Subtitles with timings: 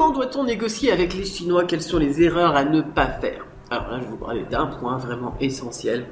[0.00, 1.64] Comment doit-on négocier avec les Chinois?
[1.64, 3.44] Quelles sont les erreurs à ne pas faire?
[3.68, 6.06] Alors là, je vais vous parler d'un point vraiment essentiel.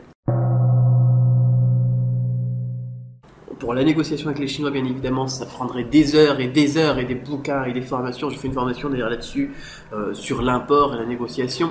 [3.59, 6.99] Pour la négociation avec les Chinois, bien évidemment, ça prendrait des heures et des heures
[6.99, 8.29] et des bouquins et des formations.
[8.29, 9.55] J'ai fait une formation d'ailleurs là-dessus,
[9.95, 11.70] euh, sur l'import et la négociation.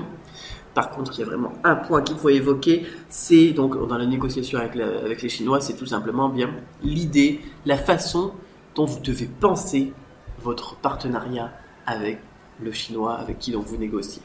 [0.74, 4.08] Par contre, il y a vraiment un point qu'il faut évoquer, c'est donc dans la
[4.08, 6.50] négociation avec, avec les Chinois, c'est tout simplement bien
[6.82, 8.32] l'idée, la façon
[8.74, 9.94] dont vous devez penser
[10.42, 11.52] votre partenariat
[11.88, 12.20] avec
[12.62, 14.22] le Chinois avec qui donc vous négociez.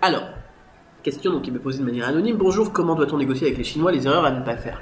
[0.00, 0.22] Alors,
[1.02, 2.36] question donc qui me posée de manière anonyme.
[2.36, 3.92] Bonjour, comment doit-on négocier avec les Chinois?
[3.92, 4.80] Les erreurs à ne pas faire.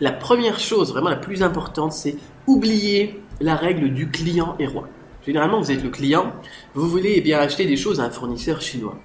[0.00, 4.88] La première chose, vraiment la plus importante, c'est oublier la règle du client est roi.
[5.26, 6.32] Généralement, vous êtes le client,
[6.74, 8.96] vous voulez eh bien acheter des choses à un fournisseur chinois.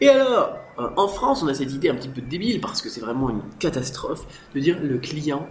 [0.00, 2.88] Et alors, euh, en France, on a cette idée un petit peu débile parce que
[2.88, 5.46] c'est vraiment une catastrophe de dire le client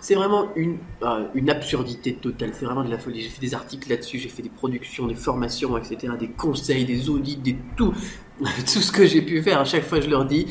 [0.00, 3.22] C'est vraiment une, euh, une absurdité totale, c'est vraiment de la folie.
[3.22, 7.08] J'ai fait des articles là-dessus, j'ai fait des productions, des formations, etc., des conseils, des
[7.08, 7.94] audits, des tout,
[8.40, 9.60] tout ce que j'ai pu faire.
[9.60, 10.46] À chaque fois, je leur dis,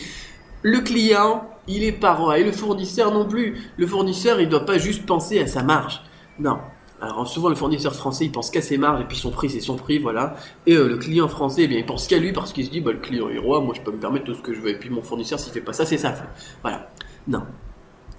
[0.62, 3.58] le client, il est pas roi et le fournisseur non plus.
[3.78, 6.02] Le fournisseur, il doit pas juste penser à sa marge.
[6.40, 6.58] Non.
[7.04, 9.60] Alors souvent le fournisseur français il pense qu'à ses marges et puis son prix c'est
[9.60, 12.54] son prix voilà et euh, le client français eh bien il pense qu'à lui parce
[12.54, 14.42] qu'il se dit bah le client est roi moi je peux me permettre tout ce
[14.42, 16.30] que je veux et puis mon fournisseur s'il fait pas ça c'est sa faute
[16.62, 16.90] voilà
[17.28, 17.42] non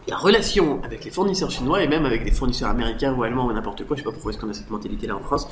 [0.07, 3.53] la relation avec les fournisseurs chinois et même avec les fournisseurs américains ou allemands ou
[3.53, 5.49] n'importe quoi, je sais pas pourquoi est-ce qu'on a cette mentalité là en France,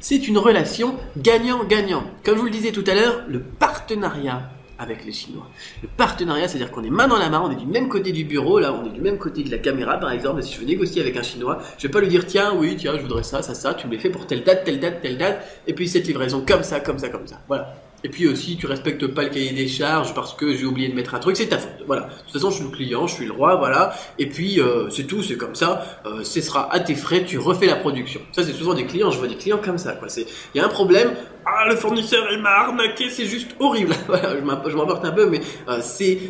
[0.00, 2.04] c'est une relation gagnant-gagnant.
[2.24, 5.46] Comme je vous le disais tout à l'heure, le partenariat avec les Chinois.
[5.82, 8.24] Le partenariat, c'est-à-dire qu'on est main dans la main, on est du même côté du
[8.24, 10.42] bureau, là, on est du même côté de la caméra, par exemple.
[10.42, 12.92] si je veux négocier avec un Chinois, je vais pas lui dire, tiens, oui, tiens,
[12.96, 15.16] je voudrais ça, ça, ça, tu me les fais pour telle date, telle date, telle
[15.16, 17.40] date, et puis cette livraison comme ça, comme ça, comme ça.
[17.48, 17.74] Voilà.
[18.06, 20.94] Et puis aussi, tu respectes pas le cahier des charges parce que j'ai oublié de
[20.94, 21.82] mettre un truc, c'est ta faute.
[21.88, 22.02] Voilà.
[22.02, 23.96] De toute façon, je suis le client, je suis le roi, voilà.
[24.16, 26.00] Et puis, euh, c'est tout, c'est comme ça.
[26.06, 28.20] Euh, ce sera à tes frais, tu refais la production.
[28.30, 30.68] Ça, c'est souvent des clients, je vois des clients comme ça, il y a un
[30.68, 31.16] problème.
[31.44, 33.92] Ah, le fournisseur, il m'a arnaqué, c'est juste horrible.
[34.68, 36.20] je m'emporte un peu, mais euh, c'est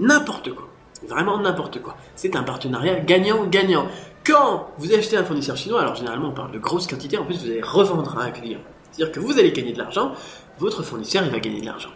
[0.00, 0.68] n'importe quoi.
[1.08, 1.96] Vraiment n'importe quoi.
[2.14, 3.86] C'est un partenariat gagnant-gagnant.
[4.22, 7.38] Quand vous achetez un fournisseur chinois, alors généralement on parle de grosses quantités, en plus
[7.38, 8.60] vous allez revendre à un client.
[8.92, 10.12] C'est-à-dire que vous allez gagner de l'argent,
[10.58, 11.90] votre fournisseur, il va gagner de l'argent.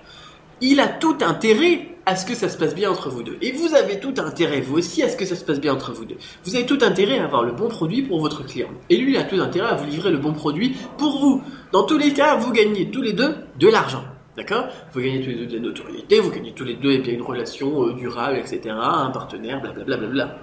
[0.60, 3.36] Il a tout intérêt à ce que ça se passe bien entre vous deux.
[3.42, 5.92] Et vous avez tout intérêt, vous aussi, à ce que ça se passe bien entre
[5.92, 6.16] vous deux.
[6.44, 8.68] Vous avez tout intérêt à avoir le bon produit pour votre client.
[8.88, 11.42] Et lui, il a tout intérêt à vous livrer le bon produit pour vous.
[11.72, 14.04] Dans tous les cas, vous gagnez tous les deux de l'argent.
[14.36, 14.66] D'accord?
[14.92, 17.14] Vous gagnez tous les deux de la notoriété, vous gagnez tous les deux et bien,
[17.14, 19.96] une relation euh, durable, etc., un partenaire, blablabla.
[19.96, 20.38] Bla, bla, bla,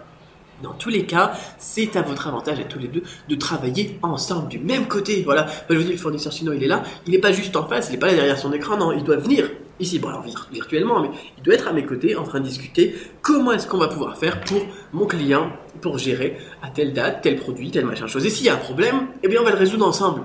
[0.62, 4.50] dans tous les cas, c'est à votre avantage à tous les deux de travailler ensemble
[4.50, 5.24] du même côté.
[5.24, 5.47] Voilà.
[5.69, 6.84] je vous dis, le fournisseur chinois, il est là.
[7.06, 8.78] Il n'est pas juste en face, il n'est pas là derrière son écran.
[8.78, 9.50] Non, il doit venir
[9.80, 10.00] ici.
[10.00, 13.52] Bon, alors virtuellement, mais il doit être à mes côtés en train de discuter comment
[13.52, 14.62] est-ce qu'on va pouvoir faire pour
[14.92, 18.25] mon client, pour gérer à telle date, tel produit, tel machin chose?
[18.25, 20.22] Et s'il y a un problème, eh bien, on va le résoudre ensemble.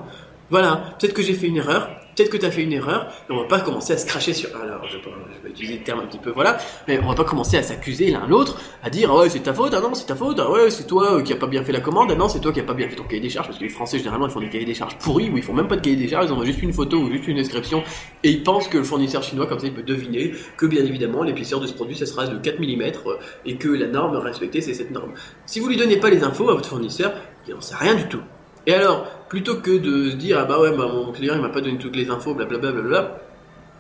[0.50, 0.94] Voilà.
[0.98, 1.88] Peut-être que j'ai fait une erreur
[2.18, 4.32] peut-être que tu as fait une erreur, et on va pas commencer à se cracher
[4.32, 4.50] sur.
[4.56, 7.56] Alors, je vais, utiliser le terme un petit peu, voilà, mais on va pas commencer
[7.56, 10.16] à s'accuser l'un l'autre, à dire ah ouais c'est ta faute, ah non c'est ta
[10.16, 12.28] faute, ah ouais c'est toi euh, qui a pas bien fait la commande, ah non
[12.28, 13.98] c'est toi qui a pas bien fait ton cahier des charges, parce que les Français
[13.98, 15.96] généralement ils font des cahiers des charges pourris, où ils font même pas de cahier
[15.96, 17.82] des charges, ils envoient juste une photo ou juste une description,
[18.24, 21.22] et ils pensent que le fournisseur chinois comme ça il peut deviner que bien évidemment
[21.22, 23.14] l'épaisseur de ce produit ça sera de 4 mm euh,
[23.46, 25.12] et que la norme respectée c'est cette norme.
[25.46, 27.14] Si vous lui donnez pas les infos à votre fournisseur,
[27.46, 28.20] il n'en sait rien du tout.
[28.68, 31.48] Et alors, plutôt que de se dire, ah bah ouais, bah mon client il m'a
[31.48, 33.18] pas donné toutes les infos, blablabla, bla, bla, bla,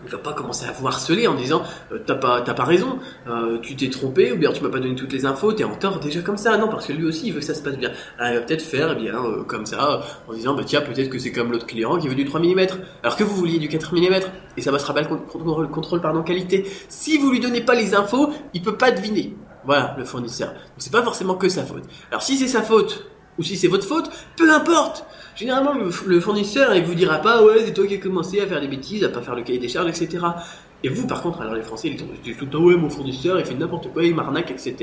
[0.02, 1.62] il va pas commencer à vous harceler en disant
[1.92, 4.78] euh, t'as pas t'as pas raison, euh, tu t'es trompé ou bien tu m'as pas
[4.78, 6.56] donné toutes les infos, t'es en tort déjà comme ça.
[6.56, 7.90] Non, parce que lui aussi il veut que ça se passe bien.
[8.18, 11.10] Alors, il va peut-être faire eh bien euh, comme ça en disant bah tiens peut-être
[11.10, 12.66] que c'est comme l'autre client qui veut du 3 mm
[13.02, 14.20] alors que vous vouliez du 4 mm
[14.56, 16.64] et ça passera pas le contrôle, contrôle pardon qualité.
[16.88, 19.36] Si vous lui donnez pas les infos, il peut pas deviner.
[19.66, 20.48] Voilà le fournisseur.
[20.54, 21.84] Donc c'est pas forcément que sa faute.
[22.10, 23.04] Alors si c'est sa faute
[23.38, 25.04] ou si c'est votre faute, peu importe.
[25.36, 28.60] Généralement, le, fournisseur, il vous dira pas, ouais, c'est toi qui as commencé à faire
[28.60, 30.24] des bêtises, à pas faire le cahier des charges, etc.
[30.82, 33.38] Et vous, par contre, alors les Français, ils disent tout le temps, ouais, mon fournisseur,
[33.38, 34.74] il fait n'importe quoi, il m'arnaque, etc.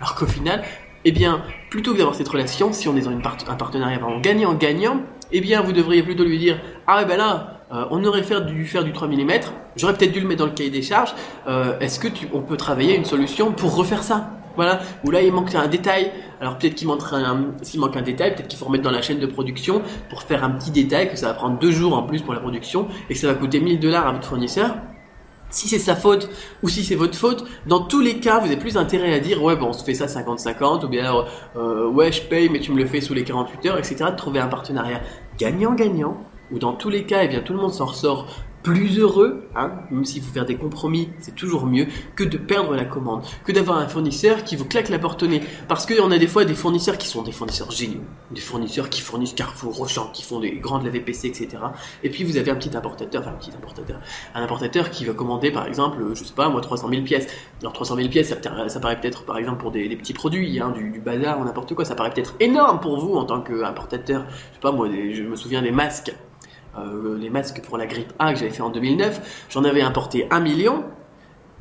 [0.00, 0.62] Alors qu'au final,
[1.04, 4.20] eh bien, plutôt que d'avoir cette relation, si on est dans une un partenariat vraiment
[4.20, 8.22] gagnant-gagnant, eh bien, vous devriez plutôt lui dire, ah ouais, ben là, euh, on aurait
[8.22, 9.30] dû faire du 3 mm,
[9.76, 11.14] j'aurais peut-être dû le mettre dans le cahier des charges,
[11.46, 14.37] euh, est-ce que tu, on peut travailler une solution pour refaire ça?
[14.58, 16.10] Voilà, où là il manque un détail.
[16.40, 19.02] Alors peut-être qu'il manque un, s'il manque un détail, peut-être qu'il faut remettre dans la
[19.02, 22.02] chaîne de production pour faire un petit détail que ça va prendre deux jours en
[22.02, 24.74] plus pour la production et que ça va coûter 1000 dollars à votre fournisseur.
[25.50, 26.28] Si c'est sa faute
[26.64, 29.40] ou si c'est votre faute, dans tous les cas, vous avez plus intérêt à dire
[29.44, 31.24] ouais bon on se fait ça 50-50 ou bien
[31.56, 33.96] euh, ouais je paye mais tu me le fais sous les 48 heures, etc.
[34.10, 35.00] De trouver un partenariat
[35.38, 36.18] gagnant-gagnant
[36.50, 38.26] où dans tous les cas, eh bien, tout le monde s'en ressort
[38.62, 42.74] plus heureux, hein, même s'il faut faire des compromis, c'est toujours mieux que de perdre
[42.74, 45.42] la commande, que d'avoir un fournisseur qui vous claque la porte au nez.
[45.68, 49.00] Parce en a des fois des fournisseurs qui sont des fournisseurs géniaux, des fournisseurs qui
[49.00, 51.48] fournissent Carrefour, Rochant, qui font des grandes lave PC, etc.
[52.02, 54.00] Et puis vous avez un petit importateur, enfin un petit importateur,
[54.34, 57.26] un importateur qui va commander par exemple, je sais pas moi, 300 000 pièces.
[57.60, 61.00] Alors 300 000 pièces, ça, paraît peut-être par exemple pour des, petits produits, hein, du,
[61.00, 64.24] bazar ou n'importe quoi, ça paraît peut-être énorme pour vous en tant qu'importateur.
[64.28, 66.12] Je sais pas moi, je me souviens des masques
[66.84, 70.26] euh, les masques pour la grippe A que j'avais fait en 2009, j'en avais importé
[70.30, 70.84] un million.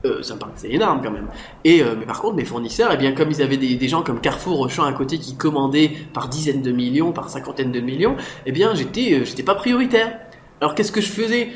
[0.06, 1.28] Euh, ça me paraissait énorme quand même.
[1.64, 4.20] Et euh, mais par contre, mes fournisseurs, eh bien, comme ils avaient des, gens comme
[4.20, 8.16] Carrefour, Auchan à côté qui commandaient par dizaines de millions, par cinquantaines de millions,
[8.46, 10.20] eh bien, j'étais, j'étais pas prioritaire.
[10.62, 11.50] Alors qu'est-ce que je faisais?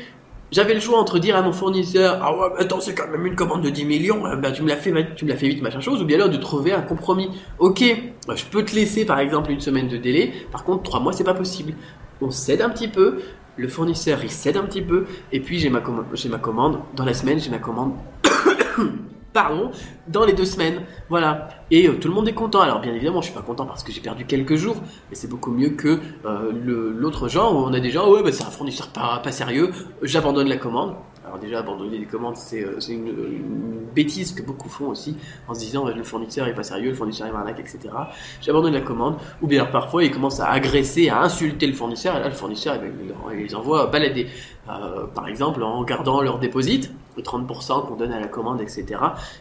[0.52, 3.34] J'avais le choix entre dire à mon fournisseur ah ouais attends c'est quand même une
[3.34, 6.02] commande de 10 millions bah, tu me l'as fait tu me fait vite machin chose
[6.02, 7.82] ou bien alors de trouver un compromis ok
[8.28, 11.14] bah, je peux te laisser par exemple une semaine de délai par contre trois mois
[11.14, 11.72] c'est pas possible
[12.20, 13.22] on cède un petit peu
[13.56, 17.38] le fournisseur il cède un petit peu, et puis j'ai ma, commande, dans la semaine
[17.38, 17.94] j'ai ma commande,
[19.32, 19.70] pardon,
[20.08, 21.48] dans les deux semaines, voilà.
[21.70, 22.60] Et euh, tout le monde est content.
[22.60, 24.76] Alors bien évidemment je suis pas content parce que j'ai perdu quelques jours,
[25.10, 26.52] mais c'est beaucoup mieux que euh,
[26.94, 29.70] l'autre genre où on a des gens, ouais bah, c'est un fournisseur pas sérieux,
[30.02, 30.94] j'abandonne la commande.
[31.32, 35.16] Alors déjà, abandonner les commandes, c'est euh, une, bêtise que beaucoup font aussi,
[35.48, 37.78] en se disant le fournisseur est pas sérieux, le fournisseur est arnaque, etc.
[38.40, 42.20] J'abandonne la commande, ou bien parfois ils commencent à agresser, à insulter le fournisseur, et
[42.20, 42.92] là le fournisseur, eh ben,
[43.32, 44.28] il les envoie balader.
[44.68, 48.86] Euh, par exemple, en gardant leur déposit, les 30% qu'on donne à la commande, etc.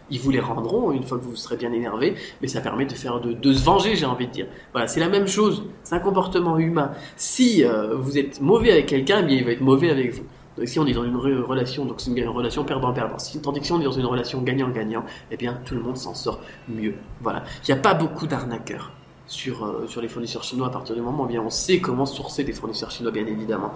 [0.09, 2.94] Ils vous les rendront une fois que vous serez bien énervé, mais ça permet de
[2.94, 4.47] faire de se venger, j'ai envie de dire.
[4.73, 6.91] Voilà, c'est la même chose, c'est un comportement humain.
[7.17, 10.23] Si euh, vous êtes mauvais avec quelqu'un, eh bien il va être mauvais avec vous.
[10.65, 13.17] Si on est dans une relation, donc c'est une relation perdant-perdant.
[13.41, 16.13] Tandis que si on est dans une relation gagnant-gagnant, eh bien tout le monde s'en
[16.13, 16.95] sort mieux.
[17.21, 17.43] Voilà.
[17.63, 18.91] Il n'y a pas beaucoup d'arnaqueurs
[19.27, 22.05] sur, euh, sur les fournisseurs chinois à partir du moment où bien on sait comment
[22.05, 23.73] sourcer des fournisseurs chinois, bien évidemment.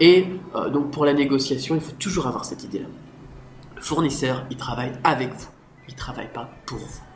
[0.00, 2.86] Et euh, donc pour la négociation, il faut toujours avoir cette idée-là.
[3.76, 5.48] Le fournisseur, il travaille avec vous.
[5.88, 7.07] Il ne travaille pas pour vous.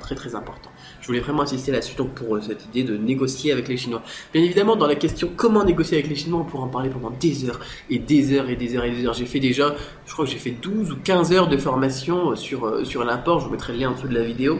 [0.00, 0.70] Très très important.
[1.00, 4.02] Je voulais vraiment insister là-dessus donc pour euh, cette idée de négocier avec les Chinois.
[4.32, 7.10] Bien évidemment, dans la question comment négocier avec les Chinois, on pourra en parler pendant
[7.10, 9.14] des heures et des heures et des heures et des heures.
[9.14, 12.34] J'ai fait déjà, je crois que j'ai fait 12 ou 15 heures de formation euh,
[12.34, 14.58] sur, euh, sur l'import, je vous mettrai le lien en dessous de la vidéo,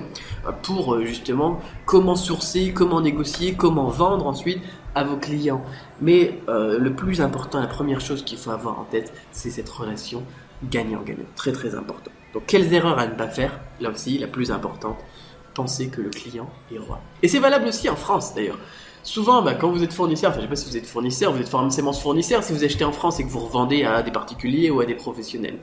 [0.62, 4.60] pour justement comment sourcer, comment négocier, comment vendre ensuite
[4.94, 5.62] à vos clients.
[6.00, 10.22] Mais le plus important, la première chose qu'il faut avoir en tête, c'est cette relation
[10.70, 11.26] gagnant-gagnant.
[11.36, 12.10] Très très important.
[12.34, 13.58] Donc quelles erreurs à ne pas faire?
[13.80, 14.98] Là aussi, la plus importante,
[15.54, 17.00] pensez que le client est roi.
[17.22, 18.58] Et c'est valable aussi en France d'ailleurs.
[19.02, 21.40] Souvent, bah, quand vous êtes fournisseur, enfin je sais pas si vous êtes fournisseur, vous
[21.40, 24.70] êtes forcément fournisseur si vous achetez en France et que vous revendez à des particuliers
[24.70, 25.58] ou à des professionnels.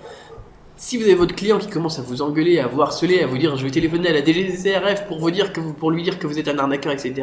[0.78, 3.38] Si vous avez votre client qui commence à vous engueuler, à vous harceler, à vous
[3.38, 6.28] dire je vais téléphoner à la DGCRF pour vous dire que pour lui dire que
[6.28, 7.14] vous êtes un arnaqueur, etc.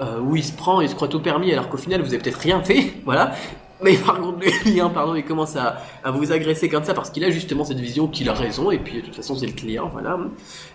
[0.00, 2.18] Euh, où il se prend, il se croit tout permis alors qu'au final vous avez
[2.18, 3.34] peut-être rien fait, voilà.
[3.82, 7.10] Mais par contre, le client, pardon, il commence à, à vous agresser comme ça parce
[7.10, 9.52] qu'il a justement cette vision qu'il a raison, et puis de toute façon, c'est le
[9.52, 10.18] client, voilà.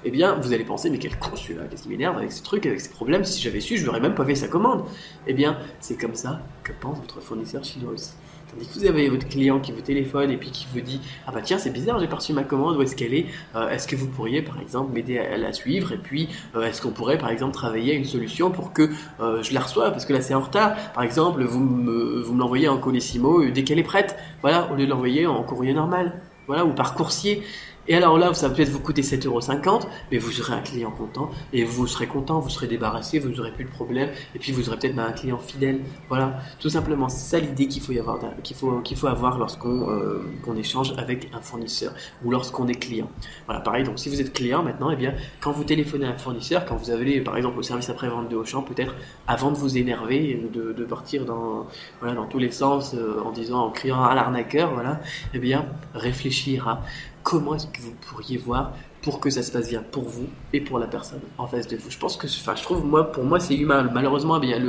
[0.05, 2.65] Eh bien, vous allez penser, mais quel con celui-là, qu'est-ce qui m'énerve avec ces trucs,
[2.65, 4.83] avec ces problèmes, si j'avais su, je n'aurais même pas fait sa commande.
[5.25, 8.11] Eh bien, c'est comme ça que pense votre fournisseur chinois aussi.
[8.51, 11.31] Tandis que vous avez votre client qui vous téléphone et puis qui vous dit Ah
[11.31, 13.87] bah tiens, c'est bizarre, j'ai pas reçu ma commande, où est-ce qu'elle est, euh, Est-ce
[13.87, 17.17] que vous pourriez par exemple m'aider à, la suivre Et puis, euh, est-ce qu'on pourrait
[17.17, 18.89] par exemple travailler à une solution pour que
[19.21, 20.75] euh, je la reçoive Parce que là c'est en retard.
[20.93, 24.85] Par exemple, vous vous me l'envoyez en Colissimo dès qu'elle est prête, voilà, au lieu
[24.85, 27.43] de l'envoyer en courrier normal, voilà, ou par coursier.
[27.91, 29.81] Et alors là, ça va peut-être vous coûter 7,50€,
[30.13, 33.51] mais vous aurez un client content, et vous serez content, vous serez débarrassé, vous n'aurez
[33.51, 35.81] plus de problème, et puis vous aurez peut-être un client fidèle.
[36.07, 39.89] Voilà, tout simplement, c'est ça l'idée qu'il faut, y avoir, qu'il faut, faut avoir lorsqu'on
[39.89, 41.91] euh, échange avec un fournisseur,
[42.23, 43.09] ou lorsqu'on est client.
[43.45, 46.11] Voilà, pareil, donc si vous êtes client maintenant, et eh bien, quand vous téléphonez à
[46.11, 48.95] un fournisseur, quand vous allez par exemple au service après-vente de Auchan, peut-être
[49.27, 51.67] avant de vous énerver, de, de partir dans,
[51.99, 55.01] voilà, dans tous les sens, euh, en disant, en criant à l'arnaqueur, voilà,
[55.33, 56.83] et eh bien, réfléchir à
[57.23, 60.61] comment est-ce que vous pourriez voir pour que ça se passe bien pour vous et
[60.61, 61.89] pour la personne en face de vous.
[61.89, 63.89] Je pense que, enfin, je trouve, moi, pour moi, c'est humain.
[63.91, 64.59] Malheureusement, eh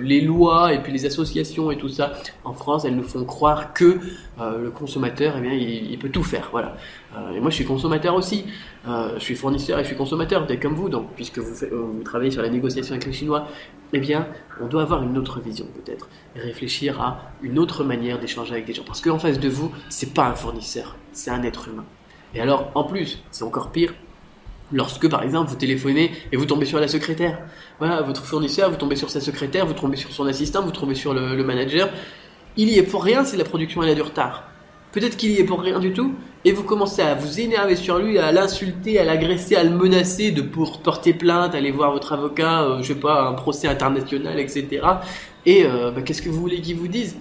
[0.00, 2.12] les lois et puis les associations et tout ça
[2.44, 3.98] en France, elles nous font croire que
[4.40, 6.48] euh, le consommateur, eh bien, il, peut tout faire.
[6.52, 6.76] Voilà.
[7.16, 8.44] Euh, et moi, je suis consommateur aussi.
[8.86, 10.88] Euh, je suis fournisseur et je suis consommateur, dès comme vous.
[10.88, 13.48] Donc, puisque vous, travaillez sur la négociation avec les Chinois,
[13.92, 14.28] eh bien,
[14.60, 18.72] on doit avoir une autre vision peut-être réfléchir à une autre manière d'échanger avec des
[18.72, 18.84] gens.
[18.86, 21.84] Parce qu'en face de vous, c'est pas un fournisseur, c'est un être humain.
[22.34, 23.94] Et alors, en plus, c'est encore pire,
[24.72, 27.38] lorsque par exemple vous téléphonez et vous tombez sur la secrétaire.
[27.78, 30.94] Voilà, votre fournisseur, vous tombez sur sa secrétaire, vous tombez sur son assistant, vous tombez
[30.94, 31.88] sur le, manager.
[32.56, 34.44] Il y est pour rien si la production elle a du retard.
[34.92, 36.14] Peut-être qu'il y est pour rien du tout,
[36.44, 40.30] et vous commencez à vous énerver sur lui, à l'insulter, à l'agresser, à le menacer
[40.30, 44.38] de pour porter plainte, aller voir votre avocat, euh, je sais pas, un procès international,
[44.38, 44.82] etc.
[45.46, 47.16] Et euh, bah, qu'est-ce que vous voulez qu'il vous dise?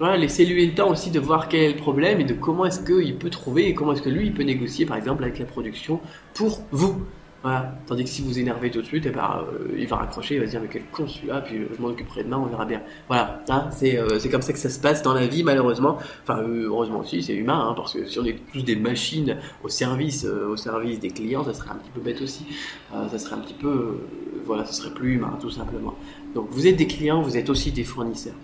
[0.00, 2.80] Voilà, laissez-lui le temps aussi de voir quel est le problème et de comment est-ce
[2.80, 5.44] qu'il peut trouver et comment est-ce que lui il peut négocier par exemple avec la
[5.44, 6.00] production
[6.32, 7.04] pour vous.
[7.42, 7.74] Voilà.
[7.86, 10.40] Tandis que si vous énervez tout de suite, eh ben, euh, il va raccrocher, il
[10.40, 12.80] va dire mais quel con celui-là, puis euh, je m'en occuperai demain, on verra bien.
[13.08, 15.98] Voilà, hein, c'est euh, c'est comme ça que ça se passe dans la vie malheureusement.
[16.22, 19.68] Enfin heureusement aussi, c'est humain, hein, parce que si on est tous des machines au
[19.68, 22.46] service, au service des clients, ça serait un petit peu bête aussi.
[22.90, 23.98] Ça serait un petit peu,
[24.46, 25.94] voilà, ça serait plus humain tout simplement.
[26.34, 28.34] Donc vous êtes des clients, vous êtes aussi des fournisseurs.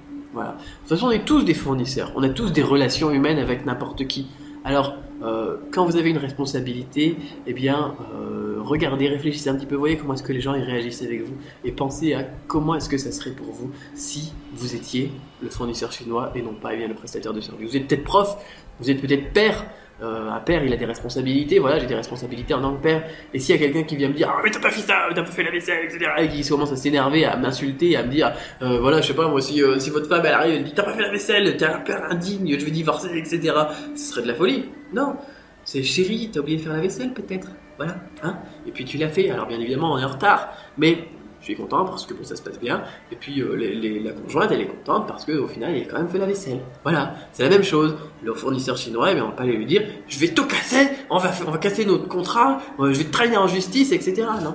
[0.45, 0.51] De
[0.83, 2.13] toute façon, on est tous des fournisseurs.
[2.17, 4.27] On a tous des relations humaines avec n'importe qui.
[4.65, 7.17] Alors, euh, quand vous avez une responsabilité,
[7.47, 10.63] eh bien, euh, regardez, réfléchissez un petit peu, voyez comment est-ce que les gens ils
[10.63, 14.75] réagissent avec vous, et pensez à comment est-ce que ça serait pour vous si vous
[14.75, 17.71] étiez le fournisseur chinois et non pas eh bien, le prestataire de service.
[17.71, 18.37] Vous êtes peut-être prof,
[18.81, 19.65] vous êtes peut-être père.
[20.03, 21.59] Euh, un père, il a des responsabilités.
[21.59, 23.05] Voilà, j'ai des responsabilités en tant que père.
[23.33, 25.09] Et s'il y a quelqu'un qui vient me dire, ah mais t'as pas fait ça,
[25.15, 26.11] t'as pas fait la vaisselle, etc.
[26.19, 29.29] Et qui commence à s'énerver, à m'insulter, à me dire, euh, voilà, je sais pas
[29.29, 31.57] moi, si, euh, si votre femme elle arrive, elle dit, t'as pas fait la vaisselle,
[31.57, 33.55] t'es un père indigne, je vais divorcer, etc.
[33.95, 34.67] Ce serait de la folie.
[34.93, 35.17] Non,
[35.65, 37.49] c'est chérie, t'as oublié de faire la vaisselle peut-être.
[37.79, 38.39] Voilà, hein.
[38.67, 39.31] Et puis tu l'as fait.
[39.31, 41.09] Alors bien évidemment, on est en retard, mais
[41.47, 42.83] suis content parce que bon, ça se passe bien.
[43.13, 45.99] Et puis euh, les- la conjointe, elle est contente parce qu'au final, il a quand
[45.99, 46.61] même fait la vaisselle.
[46.83, 47.97] Voilà, c'est la même chose.
[48.23, 50.89] Le fournisseur chinois, eh bien, on va pas aller lui dire, je vais tout casser,
[51.11, 54.23] on va, on va casser notre contrat, euh, je vais te traîner en justice, etc.
[54.43, 54.55] Non?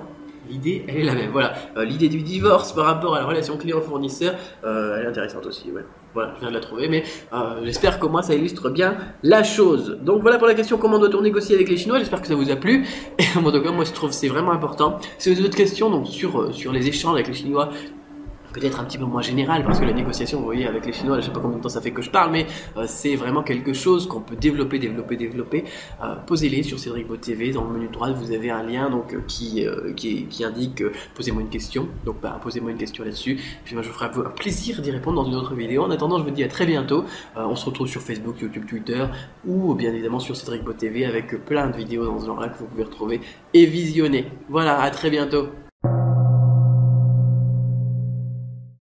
[0.51, 1.31] L'idée, elle est la même.
[1.31, 5.45] Voilà, Euh, l'idée du divorce par rapport à la relation client-fournisseur, euh, elle est intéressante
[5.45, 5.71] aussi.
[5.71, 5.85] Ouais.
[6.13, 9.43] Voilà, je viens de la trouver, mais euh, j'espère qu'au moins ça illustre bien la
[9.43, 9.97] chose.
[10.01, 11.99] Donc voilà pour la question comment doit-on négocier avec les Chinois?
[11.99, 12.85] J'espère que ça vous a plu.
[13.17, 14.97] Et en tout cas, moi je trouve c'est vraiment important.
[15.17, 17.69] Si vous avez d'autres questions donc sur sur les échanges avec les Chinois,
[18.53, 21.19] peut-être un petit peu moins général parce que la négociation, vous voyez, avec les Chinois,
[21.19, 22.45] je sais pas combien de temps ça fait que je parle, mais
[22.77, 25.65] euh, c'est vraiment quelque chose qu'on peut développer, développer, développer.
[26.03, 27.51] Euh, Posez-les sur Cédric Beau TV.
[27.51, 29.65] Dans le menu droit, vous avez un lien donc euh, qui
[29.95, 30.83] qui, indique
[31.15, 31.87] posez-moi une question.
[32.05, 33.39] Donc bah, posez-moi une question là-dessus.
[33.63, 35.83] Puis moi je vous ferai un plaisir d'y répondre dans une autre vidéo.
[35.83, 37.05] En attendant, je vous dis à très bientôt.
[37.35, 39.05] On se retrouve sur Facebook, YouTube, Twitter
[39.45, 42.57] ou bien évidemment sur Cédric Beau TV avec plein de vidéos dans ce genre-là que
[42.57, 43.21] vous pouvez retrouver
[43.53, 44.25] et visionner.
[44.49, 45.49] Voilà, à très bientôt.